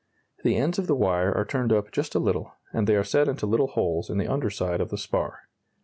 The 0.43 0.55
ends 0.55 0.79
of 0.79 0.87
the 0.87 0.95
wire 0.95 1.31
are 1.31 1.45
turned 1.45 1.71
up 1.71 1.91
just 1.91 2.15
a 2.15 2.19
little, 2.19 2.55
and 2.73 2.87
they 2.87 2.95
are 2.95 3.03
set 3.03 3.27
into 3.27 3.45
little 3.45 3.67
holes 3.67 4.09
in 4.09 4.17
the 4.17 4.27
under 4.27 4.49
side 4.49 4.81
of 4.81 4.89
the 4.89 4.97
spar. 4.97 5.41